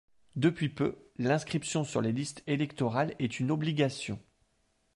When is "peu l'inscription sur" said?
0.69-2.01